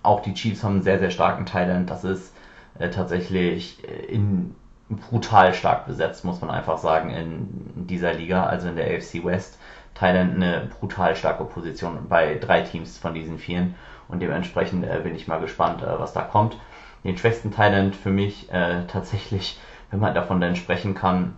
auch 0.03 0.21
die 0.21 0.35
Chiefs 0.35 0.63
haben 0.63 0.75
einen 0.75 0.83
sehr, 0.83 0.99
sehr 0.99 1.09
starken 1.09 1.47
Thailand. 1.47 1.89
Das 1.89 2.03
ist 2.03 2.33
äh, 2.77 2.89
tatsächlich 2.91 3.83
äh, 3.83 4.05
in, 4.05 4.55
brutal 4.89 5.53
stark 5.53 5.85
besetzt, 5.85 6.25
muss 6.25 6.41
man 6.41 6.49
einfach 6.49 6.77
sagen, 6.77 7.11
in 7.11 7.87
dieser 7.87 8.13
Liga, 8.13 8.45
also 8.45 8.67
in 8.67 8.75
der 8.75 8.87
AFC 8.87 9.23
West. 9.23 9.59
Thailand 9.93 10.35
eine 10.35 10.69
brutal 10.79 11.15
starke 11.15 11.43
Position 11.43 12.07
bei 12.07 12.35
drei 12.35 12.61
Teams 12.61 12.97
von 12.97 13.13
diesen 13.13 13.37
vielen. 13.37 13.75
Und 14.07 14.21
dementsprechend 14.21 14.85
äh, 14.85 14.99
bin 15.03 15.15
ich 15.15 15.27
mal 15.27 15.39
gespannt, 15.39 15.83
äh, 15.83 15.99
was 15.99 16.13
da 16.13 16.21
kommt. 16.21 16.57
Den 17.03 17.17
schwächsten 17.17 17.51
Thailand 17.51 17.95
für 17.95 18.09
mich 18.09 18.51
äh, 18.51 18.85
tatsächlich, 18.87 19.59
wenn 19.91 19.99
man 19.99 20.15
davon 20.15 20.41
dann 20.41 20.55
sprechen 20.55 20.95
kann, 20.95 21.35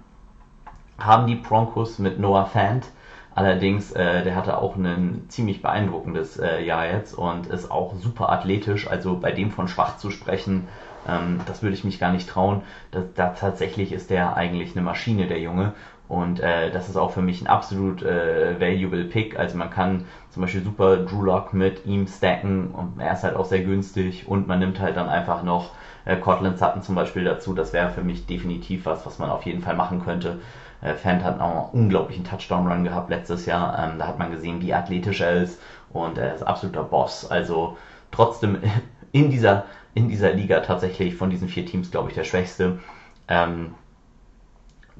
haben 0.98 1.28
die 1.28 1.36
Broncos 1.36 2.00
mit 2.00 2.20
Noah 2.20 2.46
Fant. 2.46 2.88
Allerdings, 3.34 3.92
äh, 3.94 4.24
der 4.24 4.36
hatte 4.36 4.58
auch 4.58 4.76
ein 4.76 5.26
ziemlich 5.30 5.62
beeindruckendes 5.62 6.38
äh, 6.38 6.64
Jahr 6.64 6.86
jetzt 6.86 7.14
und 7.14 7.48
ist 7.48 7.72
auch 7.72 7.96
super 7.96 8.30
athletisch. 8.30 8.90
Also 8.90 9.18
bei 9.18 9.32
dem 9.32 9.52
von 9.52 9.68
schwach 9.68 9.98
zu 9.98 10.12
sprechen, 10.12 10.68
ähm, 11.08 11.40
das 11.46 11.64
würde 11.64 11.76
ich 11.76 11.84
mich 11.84 12.00
gar 12.00 12.12
nicht 12.12 12.30
trauen. 12.30 12.62
Das, 12.92 13.06
da 13.16 13.30
tatsächlich 13.30 13.94
ist 13.94 14.10
der 14.10 14.36
eigentlich 14.36 14.76
eine 14.76 14.84
Maschine, 14.84 15.28
der 15.28 15.40
Junge. 15.40 15.74
Und 16.10 16.42
äh, 16.42 16.72
das 16.72 16.90
ist 16.90 16.98
auch 16.98 17.12
für 17.12 17.22
mich 17.22 17.42
ein 17.42 17.48
absolut 17.48 18.04
äh, 18.04 18.60
valuable 18.60 19.06
Pick. 19.06 19.40
Also 19.40 19.58
man 19.58 19.70
kann 19.70 20.04
zum 20.30 20.42
Beispiel 20.42 20.62
super 20.62 20.98
Drew 20.98 21.24
Lock 21.24 21.54
mit 21.54 21.86
ihm 21.86 22.06
stacken 22.06 22.68
und 22.72 23.00
er 23.00 23.14
ist 23.14 23.24
halt 23.24 23.38
auch 23.38 23.46
sehr 23.46 23.64
günstig 23.64 24.28
und 24.28 24.46
man 24.46 24.60
nimmt 24.60 24.82
halt 24.82 24.98
dann 24.98 25.08
einfach 25.08 25.42
noch 25.42 25.72
äh, 26.04 26.18
Cortland 26.18 26.58
Sutton 26.58 26.82
zum 26.82 26.96
Beispiel 26.96 27.24
dazu. 27.24 27.54
Das 27.54 27.72
wäre 27.72 27.92
für 27.92 28.04
mich 28.04 28.26
definitiv 28.26 28.86
was, 28.86 29.06
was 29.06 29.20
man 29.20 29.30
auf 29.30 29.44
jeden 29.44 29.62
Fall 29.62 29.76
machen 29.78 30.04
könnte. 30.04 30.40
Äh, 30.82 30.96
Fant 30.96 31.24
hat 31.24 31.40
auch 31.40 31.74
einen 31.74 31.84
unglaublichen 31.84 32.24
Touchdown-Run 32.24 32.84
gehabt 32.84 33.10
letztes 33.10 33.46
Jahr. 33.46 33.78
Ähm, 33.80 34.00
da 34.00 34.08
hat 34.08 34.20
man 34.20 34.32
gesehen, 34.32 34.62
wie 34.62 34.74
athletisch 34.74 35.22
er 35.22 35.42
ist 35.42 35.62
und 35.92 36.18
er 36.18 36.36
ist 36.36 36.44
absoluter 36.44 36.84
Boss. 36.84 37.30
Also 37.30 37.78
trotzdem 38.12 38.58
in 39.12 39.30
dieser, 39.30 39.66
in 39.94 40.10
dieser 40.10 40.34
Liga 40.34 40.62
tatsächlich 40.62 41.16
von 41.16 41.30
diesen 41.30 41.50
vier 41.50 41.66
Teams, 41.66 41.92
glaube 41.92 42.10
ich, 42.10 42.16
der 42.16 42.24
schwächste. 42.24 42.80
Ähm, 43.28 43.76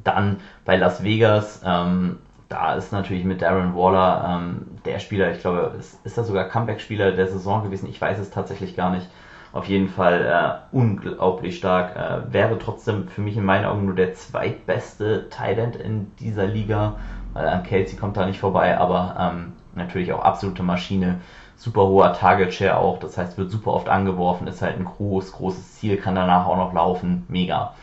dann 0.04 0.40
bei 0.66 0.78
Las 0.78 1.04
Vegas, 1.04 1.62
ähm, 1.66 2.20
da 2.50 2.74
ist 2.74 2.92
natürlich 2.92 3.24
mit 3.24 3.42
Darren 3.42 3.76
Waller 3.76 4.40
ähm, 4.42 4.68
der 4.86 5.00
Spieler, 5.00 5.32
ich 5.32 5.40
glaube, 5.40 5.76
ist, 5.80 6.06
ist 6.06 6.18
das 6.18 6.28
sogar 6.28 6.46
Comeback-Spieler 6.46 7.14
der 7.14 7.28
Saison 7.28 7.64
gewesen? 7.64 7.88
Ich 7.90 8.02
weiß 8.02 8.20
es 8.20 8.30
tatsächlich 8.30 8.76
gar 8.76 8.90
nicht 8.90 9.10
auf 9.54 9.68
jeden 9.68 9.90
Fall 9.90 10.26
äh, 10.72 10.76
unglaublich 10.76 11.58
stark. 11.58 11.96
Äh, 11.96 12.34
wäre 12.34 12.58
trotzdem 12.58 13.08
für 13.08 13.22
mich 13.22 13.36
in 13.36 13.44
meinen 13.44 13.66
Augen 13.66 13.86
nur 13.86 13.96
der 13.96 14.14
zweitbeste 14.14 15.30
Thailand 15.30 15.76
in 15.76 16.16
dieser 16.18 16.48
Liga. 16.48 16.96
Weil 17.34 17.48
an 17.48 17.64
Kelsey 17.64 17.98
kommt 17.98 18.18
da 18.18 18.26
nicht 18.26 18.40
vorbei, 18.40 18.78
aber 18.78 19.16
ähm, 19.20 19.54
natürlich 19.76 20.14
auch 20.14 20.22
absolute 20.22 20.64
Maschine. 20.64 21.20
Super 21.56 21.82
hoher 21.82 22.14
Target 22.14 22.54
Share 22.54 22.78
auch, 22.78 22.98
das 22.98 23.18
heißt, 23.18 23.38
wird 23.38 23.52
super 23.52 23.74
oft 23.74 23.88
angeworfen, 23.88 24.48
ist 24.48 24.64
halt 24.64 24.78
ein 24.78 24.86
groß, 24.86 25.34
großes 25.34 25.76
Ziel, 25.76 25.98
kann 25.98 26.16
danach 26.16 26.48
auch 26.48 26.58
noch 26.58 26.74
laufen. 26.74 27.24
Mega. 27.28 27.76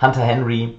Hunter 0.00 0.20
Henry, 0.20 0.78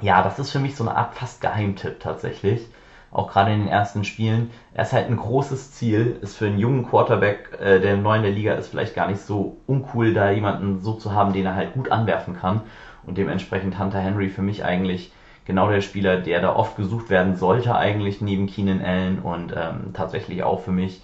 ja, 0.00 0.22
das 0.22 0.38
ist 0.38 0.50
für 0.50 0.58
mich 0.58 0.74
so 0.74 0.84
eine 0.84 0.96
Art 0.96 1.14
fast 1.14 1.40
Geheimtipp 1.40 2.00
tatsächlich 2.00 2.68
auch 3.10 3.30
gerade 3.30 3.52
in 3.52 3.60
den 3.60 3.68
ersten 3.68 4.04
Spielen. 4.04 4.50
Er 4.74 4.82
ist 4.82 4.92
halt 4.92 5.08
ein 5.08 5.16
großes 5.16 5.72
Ziel, 5.72 6.18
ist 6.20 6.36
für 6.36 6.46
einen 6.46 6.58
jungen 6.58 6.86
Quarterback, 6.86 7.58
äh, 7.60 7.80
der 7.80 7.96
neu 7.96 8.16
in 8.16 8.22
der 8.22 8.32
Liga 8.32 8.54
ist, 8.54 8.68
vielleicht 8.68 8.94
gar 8.94 9.08
nicht 9.08 9.20
so 9.20 9.56
uncool, 9.66 10.12
da 10.12 10.30
jemanden 10.30 10.80
so 10.80 10.94
zu 10.94 11.12
haben, 11.12 11.32
den 11.32 11.46
er 11.46 11.54
halt 11.54 11.74
gut 11.74 11.90
anwerfen 11.90 12.36
kann. 12.36 12.62
Und 13.06 13.16
dementsprechend 13.16 13.78
Hunter 13.78 14.00
Henry 14.00 14.28
für 14.28 14.42
mich 14.42 14.64
eigentlich 14.64 15.12
genau 15.46 15.70
der 15.70 15.80
Spieler, 15.80 16.18
der 16.18 16.42
da 16.42 16.54
oft 16.54 16.76
gesucht 16.76 17.08
werden 17.08 17.34
sollte, 17.34 17.74
eigentlich 17.74 18.20
neben 18.20 18.46
Keenan 18.46 18.82
Allen 18.82 19.18
und 19.20 19.54
ähm, 19.56 19.94
tatsächlich 19.94 20.42
auch 20.42 20.60
für 20.60 20.72
mich 20.72 21.00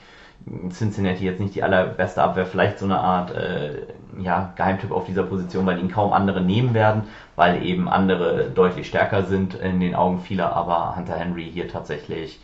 Cincinnati 0.71 1.25
jetzt 1.25 1.41
nicht 1.41 1.55
die 1.55 1.63
allerbeste 1.63 2.23
Abwehr, 2.23 2.45
vielleicht 2.45 2.79
so 2.79 2.85
eine 2.85 2.99
Art 2.99 3.35
äh, 3.35 3.87
ja, 4.19 4.53
Geheimtipp 4.57 4.91
auf 4.91 5.07
dieser 5.07 5.23
Position, 5.23 5.65
weil 5.65 5.79
ihn 5.79 5.91
kaum 5.91 6.13
andere 6.13 6.43
nehmen 6.43 6.75
werden, 6.75 7.05
weil 7.35 7.65
eben 7.65 7.89
andere 7.89 8.51
deutlich 8.51 8.87
stärker 8.87 9.25
sind 9.25 9.55
in 9.55 9.81
den 9.81 9.95
Augen 9.95 10.21
vieler, 10.21 10.55
aber 10.55 10.97
Hunter 10.97 11.17
Henry 11.17 11.51
hier 11.51 11.69
tatsächlich 11.69 12.41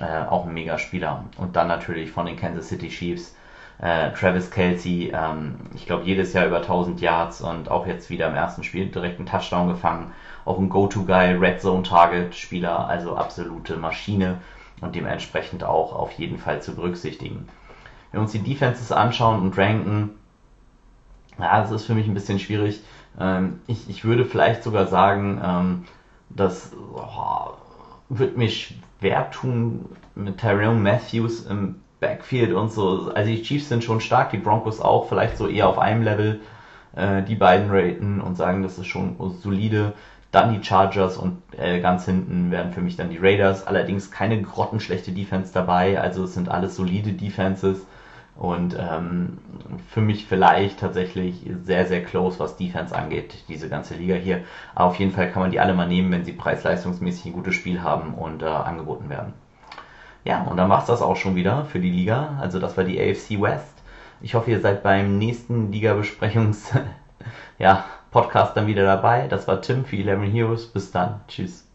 äh, 0.00 0.26
auch 0.28 0.46
ein 0.46 0.54
Megaspieler. 0.54 1.24
Und 1.38 1.56
dann 1.56 1.68
natürlich 1.68 2.10
von 2.10 2.26
den 2.26 2.36
Kansas 2.36 2.68
City 2.68 2.88
Chiefs 2.88 3.36
äh, 3.80 4.10
Travis 4.12 4.50
Kelsey, 4.50 5.12
ähm, 5.14 5.54
ich 5.74 5.86
glaube 5.86 6.04
jedes 6.04 6.32
Jahr 6.32 6.46
über 6.46 6.58
1000 6.58 7.00
Yards 7.00 7.40
und 7.40 7.70
auch 7.70 7.86
jetzt 7.86 8.10
wieder 8.10 8.28
im 8.28 8.34
ersten 8.34 8.62
Spiel 8.62 8.86
direkt 8.86 9.18
einen 9.18 9.26
Touchdown 9.26 9.68
gefangen. 9.68 10.12
Auch 10.44 10.58
ein 10.58 10.68
Go-To-Guy, 10.68 11.36
Red 11.36 11.60
Zone 11.60 11.82
Target 11.82 12.34
Spieler, 12.34 12.88
also 12.88 13.16
absolute 13.16 13.76
Maschine 13.76 14.38
und 14.80 14.94
dementsprechend 14.94 15.64
auch 15.64 15.94
auf 15.94 16.12
jeden 16.12 16.38
Fall 16.38 16.62
zu 16.62 16.74
berücksichtigen. 16.74 17.48
Wenn 18.10 18.20
wir 18.20 18.22
uns 18.22 18.32
die 18.32 18.42
Defenses 18.42 18.92
anschauen 18.92 19.40
und 19.40 19.56
ranken, 19.56 20.10
ja, 21.38 21.60
das 21.60 21.70
ist 21.70 21.86
für 21.86 21.94
mich 21.94 22.06
ein 22.06 22.14
bisschen 22.14 22.38
schwierig. 22.38 22.82
Ähm, 23.18 23.60
ich, 23.66 23.88
ich 23.88 24.04
würde 24.04 24.24
vielleicht 24.24 24.62
sogar 24.62 24.86
sagen, 24.86 25.40
ähm, 25.42 25.84
das 26.28 26.72
oh, 26.94 27.52
wird 28.08 28.36
mich 28.36 28.74
schwer 28.98 29.30
tun 29.30 29.86
mit 30.14 30.38
Tyrone 30.38 30.80
Matthews 30.80 31.46
im 31.46 31.76
Backfield 32.00 32.52
und 32.52 32.72
so. 32.72 33.12
Also 33.14 33.30
die 33.30 33.42
Chiefs 33.42 33.68
sind 33.68 33.84
schon 33.84 34.00
stark, 34.00 34.30
die 34.30 34.38
Broncos 34.38 34.80
auch, 34.80 35.08
vielleicht 35.08 35.36
so 35.36 35.46
eher 35.46 35.68
auf 35.68 35.78
einem 35.78 36.02
Level 36.02 36.40
äh, 36.96 37.22
die 37.22 37.34
beiden 37.34 37.70
raten 37.70 38.20
und 38.20 38.36
sagen, 38.36 38.62
das 38.62 38.78
ist 38.78 38.86
schon 38.86 39.16
solide. 39.42 39.94
Dann 40.30 40.54
die 40.54 40.64
Chargers 40.64 41.16
und 41.16 41.42
äh, 41.58 41.80
ganz 41.80 42.04
hinten 42.04 42.50
werden 42.50 42.72
für 42.72 42.80
mich 42.80 42.96
dann 42.96 43.10
die 43.10 43.18
Raiders. 43.18 43.66
Allerdings 43.66 44.10
keine 44.10 44.40
grottenschlechte 44.40 45.12
Defense 45.12 45.52
dabei, 45.52 46.00
also 46.00 46.24
es 46.24 46.34
sind 46.34 46.48
alles 46.48 46.76
solide 46.76 47.12
Defenses. 47.12 47.86
Und 48.36 48.74
ähm, 48.78 49.38
für 49.90 50.00
mich 50.00 50.24
vielleicht 50.24 50.80
tatsächlich 50.80 51.44
sehr, 51.64 51.86
sehr 51.86 52.02
close, 52.02 52.38
was 52.38 52.56
Defense 52.56 52.96
angeht, 52.96 53.44
diese 53.48 53.68
ganze 53.68 53.94
Liga 53.94 54.14
hier. 54.14 54.44
Aber 54.74 54.86
auf 54.88 54.96
jeden 54.96 55.10
Fall 55.12 55.30
kann 55.30 55.42
man 55.42 55.50
die 55.50 55.60
alle 55.60 55.74
mal 55.74 55.86
nehmen, 55.86 56.10
wenn 56.10 56.24
sie 56.24 56.32
preis-leistungsmäßig 56.32 57.26
ein 57.26 57.32
gutes 57.34 57.54
Spiel 57.54 57.82
haben 57.82 58.14
und 58.14 58.42
äh, 58.42 58.46
angeboten 58.46 59.10
werden. 59.10 59.34
Ja, 60.24 60.42
und 60.42 60.56
dann 60.56 60.68
war 60.68 60.80
es 60.80 60.86
das 60.86 61.02
auch 61.02 61.16
schon 61.16 61.34
wieder 61.36 61.64
für 61.66 61.80
die 61.80 61.90
Liga. 61.90 62.38
Also 62.40 62.58
das 62.58 62.76
war 62.76 62.84
die 62.84 63.00
AFC 63.00 63.40
West. 63.40 63.82
Ich 64.20 64.34
hoffe, 64.34 64.50
ihr 64.50 64.60
seid 64.60 64.82
beim 64.82 65.18
nächsten 65.18 65.70
Liga-Besprechungs- 65.72 66.78
ja, 67.58 67.84
Podcast 68.10 68.56
dann 68.56 68.66
wieder 68.66 68.84
dabei. 68.84 69.28
Das 69.28 69.46
war 69.48 69.60
Tim 69.62 69.84
für 69.84 69.96
11 69.96 70.32
Heroes. 70.32 70.66
Bis 70.66 70.90
dann. 70.90 71.20
Tschüss. 71.28 71.69